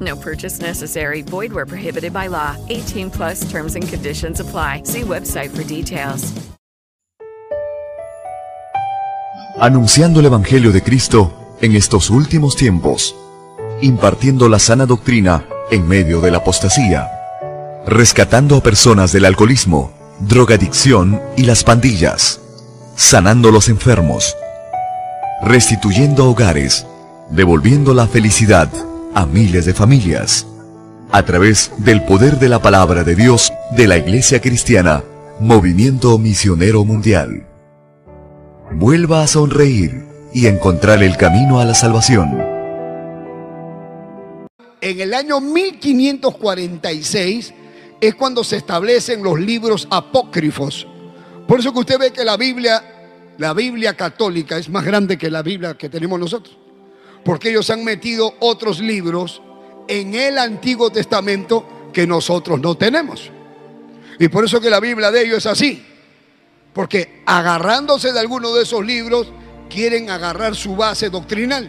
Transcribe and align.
No 0.00 0.16
purchase 0.16 0.60
necessary. 0.60 1.22
Void 1.22 1.52
where 1.52 1.66
prohibited 1.66 2.12
by 2.12 2.28
law. 2.28 2.56
18 2.68 3.10
plus 3.10 3.50
terms 3.50 3.76
and 3.76 3.88
conditions 3.88 4.40
apply. 4.40 4.82
See 4.84 5.02
website 5.02 5.50
for 5.50 5.64
details. 5.64 6.32
Anunciando 9.58 10.20
el 10.20 10.26
Evangelio 10.26 10.70
de 10.70 10.82
Cristo 10.82 11.32
en 11.62 11.74
estos 11.74 12.10
últimos 12.10 12.56
tiempos. 12.56 13.16
Impartiendo 13.80 14.50
la 14.50 14.58
sana 14.58 14.84
doctrina 14.84 15.46
en 15.70 15.88
medio 15.88 16.20
de 16.20 16.30
la 16.30 16.38
apostasía. 16.38 17.08
Rescatando 17.86 18.56
a 18.56 18.62
personas 18.62 19.12
del 19.12 19.24
alcoholismo, 19.24 19.92
drogadicción 20.20 21.22
y 21.38 21.44
las 21.44 21.64
pandillas. 21.64 22.40
Sanando 22.96 23.50
los 23.50 23.70
enfermos. 23.70 24.36
Restituyendo 25.42 26.28
hogares. 26.28 26.86
Devolviendo 27.30 27.94
la 27.94 28.06
felicidad 28.06 28.68
a 29.16 29.24
miles 29.24 29.64
de 29.64 29.72
familias. 29.72 30.46
A 31.10 31.24
través 31.24 31.72
del 31.78 32.04
poder 32.04 32.38
de 32.38 32.50
la 32.50 32.60
palabra 32.60 33.02
de 33.02 33.14
Dios 33.14 33.50
de 33.74 33.88
la 33.88 33.96
Iglesia 33.96 34.42
Cristiana, 34.42 35.02
Movimiento 35.40 36.18
Misionero 36.18 36.84
Mundial. 36.84 37.46
Vuelva 38.72 39.22
a 39.22 39.26
sonreír 39.26 40.04
y 40.34 40.48
encontrar 40.48 41.02
el 41.02 41.16
camino 41.16 41.60
a 41.60 41.64
la 41.64 41.74
salvación. 41.74 42.38
En 44.82 45.00
el 45.00 45.14
año 45.14 45.40
1546 45.40 47.54
es 48.02 48.14
cuando 48.16 48.44
se 48.44 48.58
establecen 48.58 49.22
los 49.22 49.40
libros 49.40 49.88
apócrifos. 49.90 50.86
Por 51.48 51.60
eso 51.60 51.72
que 51.72 51.78
usted 51.78 51.98
ve 51.98 52.12
que 52.12 52.22
la 52.22 52.36
Biblia, 52.36 52.82
la 53.38 53.54
Biblia 53.54 53.94
católica 53.94 54.58
es 54.58 54.68
más 54.68 54.84
grande 54.84 55.16
que 55.16 55.30
la 55.30 55.40
Biblia 55.40 55.78
que 55.78 55.88
tenemos 55.88 56.20
nosotros. 56.20 56.65
Porque 57.26 57.50
ellos 57.50 57.68
han 57.70 57.82
metido 57.82 58.36
otros 58.38 58.78
libros 58.78 59.42
en 59.88 60.14
el 60.14 60.38
Antiguo 60.38 60.90
Testamento 60.90 61.90
que 61.92 62.06
nosotros 62.06 62.60
no 62.60 62.76
tenemos. 62.76 63.32
Y 64.20 64.28
por 64.28 64.44
eso 64.44 64.60
que 64.60 64.70
la 64.70 64.78
Biblia 64.78 65.10
de 65.10 65.24
ellos 65.24 65.38
es 65.38 65.46
así. 65.46 65.84
Porque 66.72 67.22
agarrándose 67.26 68.12
de 68.12 68.20
alguno 68.20 68.54
de 68.54 68.62
esos 68.62 68.86
libros, 68.86 69.32
quieren 69.68 70.08
agarrar 70.08 70.54
su 70.54 70.76
base 70.76 71.10
doctrinal. 71.10 71.68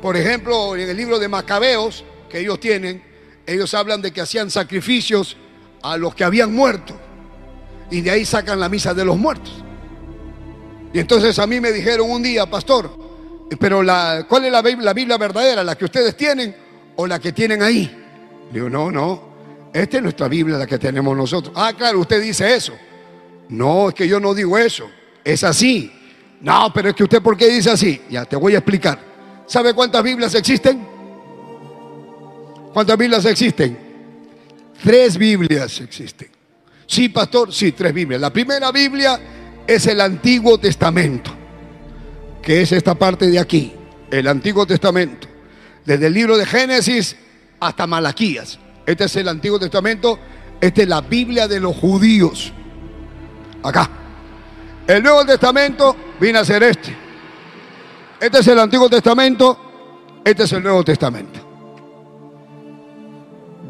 Por 0.00 0.16
ejemplo, 0.16 0.76
en 0.76 0.88
el 0.88 0.96
libro 0.96 1.18
de 1.18 1.26
Macabeos, 1.26 2.04
que 2.30 2.38
ellos 2.38 2.60
tienen, 2.60 3.02
ellos 3.44 3.74
hablan 3.74 4.00
de 4.00 4.12
que 4.12 4.20
hacían 4.20 4.48
sacrificios 4.48 5.36
a 5.82 5.96
los 5.96 6.14
que 6.14 6.22
habían 6.22 6.54
muerto. 6.54 6.94
Y 7.90 8.00
de 8.00 8.12
ahí 8.12 8.24
sacan 8.24 8.60
la 8.60 8.68
misa 8.68 8.94
de 8.94 9.04
los 9.04 9.18
muertos. 9.18 9.52
Y 10.94 11.00
entonces 11.00 11.36
a 11.40 11.48
mí 11.48 11.60
me 11.60 11.72
dijeron 11.72 12.08
un 12.08 12.22
día, 12.22 12.48
pastor, 12.48 13.02
pero 13.58 13.82
¿cuál 14.28 14.44
es 14.44 14.52
la 14.52 14.62
Biblia, 14.62 14.84
la 14.84 14.92
Biblia 14.92 15.18
verdadera? 15.18 15.64
¿La 15.64 15.76
que 15.76 15.84
ustedes 15.84 16.16
tienen 16.16 16.54
o 16.96 17.06
la 17.06 17.18
que 17.18 17.32
tienen 17.32 17.62
ahí? 17.62 17.90
Le 18.48 18.52
digo, 18.52 18.68
no, 18.68 18.90
no, 18.90 19.32
esta 19.72 19.96
es 19.96 20.02
nuestra 20.02 20.28
Biblia, 20.28 20.58
la 20.58 20.66
que 20.66 20.78
tenemos 20.78 21.16
nosotros. 21.16 21.54
Ah, 21.56 21.72
claro, 21.76 22.00
usted 22.00 22.22
dice 22.22 22.54
eso. 22.54 22.74
No, 23.48 23.88
es 23.88 23.94
que 23.94 24.06
yo 24.06 24.20
no 24.20 24.34
digo 24.34 24.56
eso. 24.58 24.88
Es 25.24 25.44
así. 25.44 25.92
No, 26.40 26.72
pero 26.74 26.90
es 26.90 26.94
que 26.94 27.04
usted, 27.04 27.22
¿por 27.22 27.36
qué 27.36 27.48
dice 27.48 27.70
así? 27.70 28.02
Ya, 28.10 28.24
te 28.24 28.36
voy 28.36 28.54
a 28.54 28.58
explicar. 28.58 28.98
¿Sabe 29.46 29.74
cuántas 29.74 30.02
Biblias 30.02 30.34
existen? 30.34 30.86
¿Cuántas 32.72 32.96
Biblias 32.96 33.24
existen? 33.24 33.78
Tres 34.82 35.16
Biblias 35.16 35.80
existen. 35.80 36.28
Sí, 36.86 37.08
pastor, 37.08 37.52
sí, 37.52 37.72
tres 37.72 37.92
Biblias. 37.94 38.20
La 38.20 38.32
primera 38.32 38.72
Biblia 38.72 39.20
es 39.66 39.86
el 39.86 40.00
Antiguo 40.00 40.58
Testamento, 40.58 41.32
que 42.42 42.60
es 42.60 42.72
esta 42.72 42.94
parte 42.96 43.28
de 43.28 43.38
aquí, 43.38 43.72
el 44.10 44.26
Antiguo 44.26 44.66
Testamento. 44.66 45.28
Desde 45.84 46.08
el 46.08 46.12
libro 46.12 46.36
de 46.36 46.44
Génesis 46.44 47.16
hasta 47.60 47.86
Malaquías. 47.86 48.58
Este 48.84 49.04
es 49.04 49.16
el 49.16 49.28
Antiguo 49.28 49.58
Testamento, 49.58 50.18
esta 50.60 50.82
es 50.82 50.88
la 50.88 51.00
Biblia 51.00 51.46
de 51.46 51.60
los 51.60 51.76
judíos. 51.76 52.52
Acá. 53.62 53.88
El 54.86 55.02
Nuevo 55.02 55.24
Testamento 55.24 55.96
viene 56.20 56.40
a 56.40 56.44
ser 56.44 56.64
este. 56.64 56.96
Este 58.20 58.38
es 58.40 58.46
el 58.48 58.58
Antiguo 58.58 58.90
Testamento, 58.90 60.20
este 60.24 60.42
es 60.42 60.52
el 60.52 60.62
Nuevo 60.62 60.84
Testamento. 60.84 61.40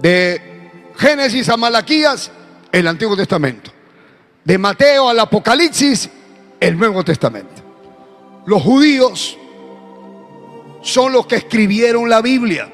De 0.00 0.90
Génesis 0.96 1.48
a 1.50 1.56
Malaquías, 1.56 2.30
el 2.70 2.86
Antiguo 2.86 3.16
Testamento. 3.16 3.70
De 4.44 4.58
Mateo 4.58 5.08
al 5.08 5.20
Apocalipsis, 5.20 6.08
el 6.58 6.78
Nuevo 6.78 7.04
Testamento. 7.04 7.61
Los 8.44 8.62
judíos 8.62 9.38
son 10.82 11.12
los 11.12 11.26
que 11.26 11.36
escribieron 11.36 12.08
la 12.08 12.20
Biblia. 12.20 12.70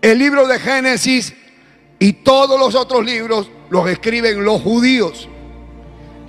El 0.00 0.18
libro 0.18 0.46
de 0.46 0.58
Génesis 0.58 1.34
y 1.98 2.12
todos 2.12 2.58
los 2.60 2.74
otros 2.74 3.04
libros 3.04 3.50
los 3.70 3.88
escriben 3.88 4.44
los 4.44 4.60
judíos. 4.62 5.28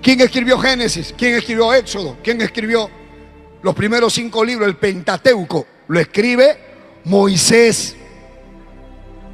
¿Quién 0.01 0.21
escribió 0.21 0.57
Génesis? 0.57 1.13
¿Quién 1.17 1.35
escribió 1.35 1.73
Éxodo? 1.73 2.17
¿Quién 2.23 2.41
escribió 2.41 2.89
los 3.61 3.75
primeros 3.75 4.13
cinco 4.13 4.43
libros? 4.45 4.67
El 4.67 4.77
Pentateuco. 4.77 5.67
Lo 5.87 5.99
escribe 5.99 6.57
Moisés. 7.03 7.95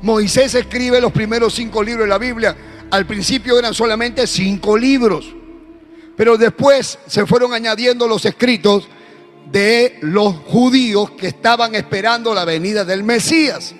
Moisés 0.01 0.55
escribe 0.55 0.99
los 0.99 1.11
primeros 1.11 1.53
cinco 1.53 1.83
libros 1.83 2.05
de 2.05 2.09
la 2.09 2.17
Biblia. 2.17 2.55
Al 2.91 3.05
principio 3.05 3.57
eran 3.59 3.73
solamente 3.73 4.25
cinco 4.27 4.75
libros. 4.77 5.33
Pero 6.15 6.37
después 6.37 6.97
se 7.07 7.25
fueron 7.25 7.53
añadiendo 7.53 8.07
los 8.07 8.25
escritos 8.25 8.87
de 9.51 9.97
los 10.01 10.35
judíos 10.35 11.11
que 11.11 11.27
estaban 11.27 11.75
esperando 11.75 12.33
la 12.33 12.45
venida 12.45 12.83
del 12.85 13.03
Mesías. 13.03 13.75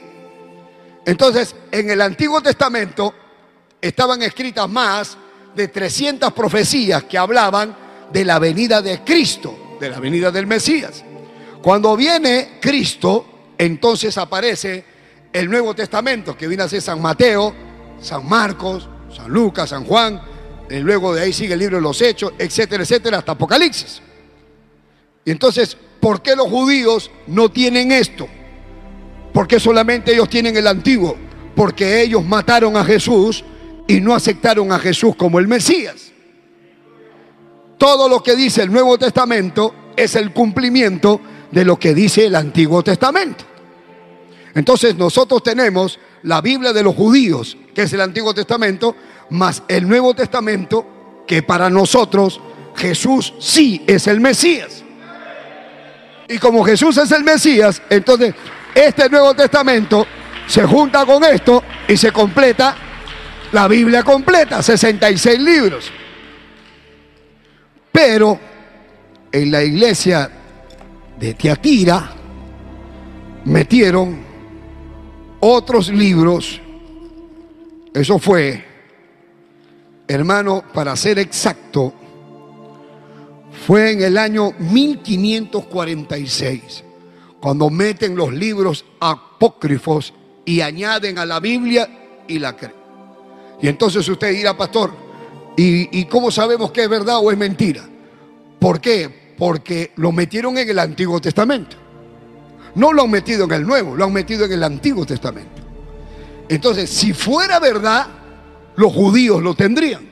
Entonces, 1.06 1.56
en 1.72 1.90
el 1.90 2.01
Antiguo 2.01 2.41
Testamento 2.41 3.13
estaban 3.81 4.22
escritas 4.22 4.69
más 4.69 5.18
de 5.56 5.68
300 5.68 6.34
profecías 6.34 7.03
que 7.03 7.18
hablaban 7.18 7.75
de 8.12 8.25
la 8.25 8.40
venida 8.40 8.81
de 8.81 9.03
Cristo, 9.03 9.78
de 9.79 9.90
la 9.90 10.00
venida 10.00 10.31
del 10.31 10.47
Mesías. 10.47 11.03
Cuando 11.62 11.95
viene 11.95 12.59
Cristo, 12.62 13.53
entonces 13.57 14.18
aparece 14.18 14.85
el 15.31 15.50
Nuevo 15.50 15.74
Testamento, 15.74 16.38
que 16.38 16.47
viene 16.47 16.63
a 16.63 16.69
ser 16.69 16.81
San 16.81 17.01
Mateo, 17.01 17.53
San 18.01 18.28
Marcos, 18.28 18.88
San 19.16 19.29
Lucas, 19.31 19.69
San 19.69 19.85
Juan, 19.85 20.22
luego 20.70 21.14
de 21.14 21.22
ahí 21.22 21.34
sigue 21.34 21.53
el 21.53 21.59
libro 21.59 21.78
de 21.78 21.81
los 21.81 22.02
Hechos, 22.02 22.34
etcétera, 22.38 22.84
etcétera, 22.84 23.19
hasta 23.19 23.34
Apocalipsis. 23.34 24.01
Y 25.24 25.31
entonces, 25.31 25.78
¿por 26.00 26.22
qué 26.22 26.36
los 26.36 26.48
judíos 26.48 27.12
no 27.28 27.50
tienen 27.50 27.92
esto? 27.92 28.28
¿Por 29.34 29.48
qué 29.48 29.60
solamente 29.60 30.13
ellos 30.13 30.30
tienen 30.30 30.56
el 30.56 30.68
antiguo? 30.68 31.18
Porque 31.56 32.01
ellos 32.01 32.24
mataron 32.24 32.78
a 32.78 32.86
Jesús 32.86 33.44
y 33.88 34.00
no 34.01 34.13
aceptaron 34.13 34.72
a 34.72 34.80
Jesús 34.80 35.16
como 35.16 35.39
el 35.39 35.48
Mesías. 35.48 36.12
Todo 37.78 38.07
lo 38.07 38.24
que 38.24 38.36
dice 38.36 38.63
el 38.63 38.72
Nuevo 38.72 38.98
Testamento 38.98 39.74
es 39.95 40.16
el 40.16 40.31
cumplimiento 40.31 41.19
de 41.51 41.66
lo 41.66 41.78
que 41.78 41.94
dice 41.94 42.25
el 42.25 42.36
Antiguo 42.36 42.84
Testamento. 42.84 43.44
Entonces 44.54 44.95
nosotros 44.95 45.44
tenemos 45.44 46.00
la 46.24 46.42
Biblia 46.42 46.72
de 46.72 46.84
los 46.84 46.95
judíos, 46.95 47.57
que 47.74 47.84
es 47.84 47.94
el 47.94 48.01
Antiguo 48.01 48.34
Testamento, 48.34 48.95
más 49.30 49.63
el 49.68 49.88
Nuevo 49.88 50.13
Testamento, 50.13 51.24
que 51.27 51.44
para 51.44 51.69
nosotros 51.69 52.39
Jesús 52.75 53.33
sí 53.39 53.83
es 53.88 54.07
el 54.07 54.19
Mesías. 54.19 54.83
Y 56.27 56.38
como 56.38 56.63
Jesús 56.63 56.98
es 56.98 57.12
el 57.12 57.24
Mesías, 57.24 57.81
entonces 57.89 58.33
este 58.74 59.10
Nuevo 59.10 59.33
Testamento 59.33 60.06
se 60.48 60.63
junta 60.63 61.06
con 61.06 61.24
esto 61.24 61.63
y 61.88 61.98
se 61.98 62.12
completa 62.12 62.75
la 63.51 63.68
Biblia 63.68 64.04
completa, 64.04 64.62
66 64.62 65.39
libros. 65.39 65.92
Pero 67.92 68.39
en 69.31 69.51
la 69.51 69.63
iglesia 69.63 70.30
de 71.18 71.33
Tiatira 71.33 72.12
metieron 73.45 74.19
otros 75.39 75.89
libros. 75.89 76.60
Eso 77.94 78.19
fue, 78.19 78.64
hermano, 80.07 80.63
para 80.74 80.96
ser 80.96 81.19
exacto, 81.19 81.94
fue 83.66 83.92
en 83.92 84.04
el 84.04 84.18
año 84.18 84.54
1546, 84.60 86.84
cuando 87.40 87.69
meten 87.69 88.16
los 88.16 88.34
libros 88.34 88.86
apócrifos 89.00 90.13
y 90.46 90.62
añaden 90.62 91.18
a 91.18 91.25
la 91.25 91.40
Biblia 91.40 92.24
y 92.28 92.40
la 92.40 92.56
creen. 92.56 92.75
Y 93.62 93.68
entonces 93.68 94.07
usted 94.07 94.31
dirá, 94.31 94.57
pastor, 94.57 94.94
¿y, 95.56 96.00
¿y 96.00 96.06
cómo 96.06 96.30
sabemos 96.30 96.72
que 96.72 96.84
es 96.84 96.90
verdad 96.90 97.19
o 97.19 97.31
es 97.31 97.38
mentira? 97.38 97.88
¿Por 98.60 98.81
qué? 98.81 99.34
Porque 99.38 99.92
lo 99.96 100.12
metieron 100.12 100.58
en 100.58 100.69
el 100.69 100.80
Antiguo 100.80 101.22
Testamento. 101.22 101.78
No 102.75 102.92
lo 102.92 103.04
han 103.04 103.12
metido 103.12 103.46
en 103.46 103.54
el 103.54 103.66
Nuevo, 103.66 103.96
lo 103.96 104.06
han 104.06 104.13
metido 104.13 104.46
en 104.46 104.51
el 104.51 104.63
Antiguo 104.63 105.06
Testamento. 105.06 105.62
Entonces, 106.50 106.90
si 106.90 107.13
fuera 107.13 107.60
verdad, 107.60 108.08
los 108.75 108.94
judíos 108.94 109.42
lo 109.42 109.54
tendrían. 109.54 110.10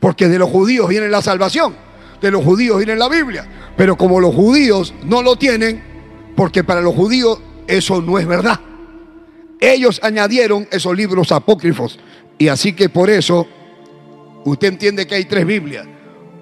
Porque 0.00 0.28
de 0.28 0.38
los 0.38 0.50
judíos 0.50 0.88
viene 0.88 1.08
la 1.08 1.22
salvación, 1.22 1.74
de 2.20 2.30
los 2.30 2.44
judíos 2.44 2.78
viene 2.78 2.96
la 2.96 3.08
Biblia. 3.08 3.72
Pero 3.76 3.96
como 3.96 4.20
los 4.20 4.34
judíos 4.34 4.94
no 5.04 5.22
lo 5.22 5.36
tienen, 5.36 5.82
porque 6.36 6.64
para 6.64 6.80
los 6.80 6.94
judíos 6.94 7.40
eso 7.66 8.00
no 8.00 8.18
es 8.18 8.26
verdad. 8.26 8.60
Ellos 9.60 10.00
añadieron 10.02 10.68
esos 10.70 10.96
libros 10.96 11.32
apócrifos. 11.32 11.98
Y 12.38 12.48
así 12.48 12.72
que 12.72 12.88
por 12.88 13.10
eso 13.10 13.46
usted 14.44 14.68
entiende 14.68 15.06
que 15.06 15.16
hay 15.16 15.24
tres 15.24 15.44
Biblias. 15.44 15.86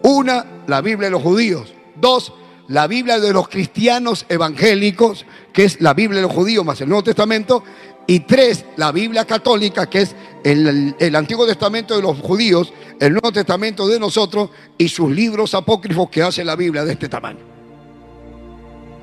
Una, 0.03 0.45
la 0.67 0.81
Biblia 0.83 1.07
de 1.07 1.13
los 1.13 1.23
judíos. 1.23 1.73
Dos, 1.99 2.33
la 2.69 2.87
Biblia 2.87 3.19
de 3.19 3.33
los 3.33 3.49
cristianos 3.49 4.25
evangélicos, 4.29 5.27
que 5.53 5.65
es 5.65 5.81
la 5.81 5.95
Biblia 5.95 6.21
de 6.21 6.27
los 6.27 6.33
judíos 6.33 6.65
más 6.65 6.81
el 6.81 6.89
Nuevo 6.89 7.03
Testamento. 7.05 7.65
Y 8.09 8.21
tres, 8.21 8.65
la 8.77 8.93
Biblia 8.93 9.25
católica, 9.25 9.91
que 9.91 10.03
es 10.03 10.15
el, 10.45 10.95
Antiguo 11.17 11.45
Testamento 11.47 11.97
de 11.97 12.03
los 12.03 12.21
judíos, 12.21 12.73
el 13.01 13.11
Nuevo 13.13 13.33
Testamento 13.33 13.89
de 13.89 13.99
nosotros 13.99 14.51
y 14.79 14.89
sus 14.89 15.11
libros 15.11 15.55
apócrifos 15.55 16.09
que 16.09 16.23
hace 16.23 16.45
la 16.45 16.55
Biblia 16.55 16.85
de 16.85 16.93
este 16.93 17.09
tamaño. 17.09 17.41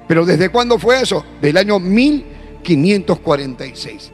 Pero 0.07 0.25
¿desde 0.25 0.47
cuándo 0.49 0.79
fue 0.79 1.01
eso? 1.01 1.25
Del 1.41 1.57
año 1.57 1.79
1546. 1.79 4.13